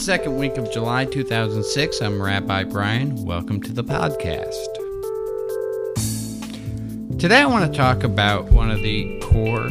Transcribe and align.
Second 0.00 0.38
week 0.38 0.56
of 0.56 0.72
July 0.72 1.04
2006. 1.04 2.00
I'm 2.00 2.22
Rabbi 2.22 2.64
Brian. 2.64 3.22
Welcome 3.22 3.60
to 3.60 3.70
the 3.70 3.84
podcast. 3.84 4.54
Today 7.18 7.42
I 7.42 7.44
want 7.44 7.70
to 7.70 7.76
talk 7.76 8.02
about 8.02 8.50
one 8.50 8.70
of 8.70 8.78
the 8.78 9.20
core 9.20 9.66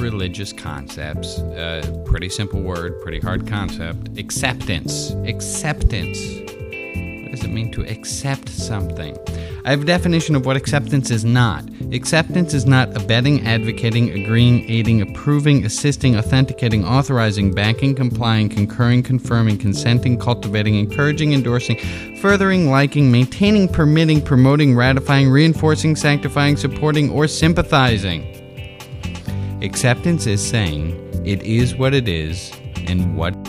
religious 0.00 0.52
concepts. 0.52 1.40
Uh, 1.40 2.04
pretty 2.06 2.28
simple 2.28 2.62
word, 2.62 3.02
pretty 3.02 3.18
hard 3.18 3.48
concept. 3.48 4.16
Acceptance. 4.16 5.10
Acceptance. 5.26 6.16
What 6.20 7.32
does 7.32 7.42
it 7.42 7.50
mean 7.50 7.72
to 7.72 7.82
accept 7.82 8.50
something? 8.50 9.18
I 9.64 9.70
have 9.70 9.82
a 9.82 9.84
definition 9.84 10.34
of 10.34 10.44
what 10.44 10.56
acceptance 10.56 11.08
is 11.12 11.24
not. 11.24 11.64
Acceptance 11.92 12.52
is 12.52 12.66
not 12.66 12.96
abetting, 12.96 13.46
advocating, 13.46 14.10
agreeing, 14.10 14.68
aiding, 14.68 15.00
approving, 15.00 15.64
assisting, 15.64 16.16
authenticating, 16.16 16.84
authorizing, 16.84 17.52
backing, 17.52 17.94
complying, 17.94 18.48
concurring, 18.48 19.04
confirming, 19.04 19.58
consenting, 19.58 20.18
cultivating, 20.18 20.74
encouraging, 20.74 21.32
endorsing, 21.32 21.78
furthering, 22.16 22.70
liking, 22.70 23.12
maintaining, 23.12 23.68
permitting, 23.68 24.20
promoting, 24.20 24.74
ratifying, 24.74 25.30
reinforcing, 25.30 25.94
sanctifying, 25.94 26.56
supporting, 26.56 27.08
or 27.10 27.28
sympathizing. 27.28 28.26
Acceptance 29.62 30.26
is 30.26 30.44
saying 30.44 30.98
it 31.24 31.40
is 31.44 31.76
what 31.76 31.94
it 31.94 32.08
is 32.08 32.50
and 32.88 33.16
what 33.16 33.41